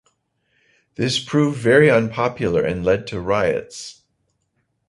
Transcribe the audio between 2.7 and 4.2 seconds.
led to riots.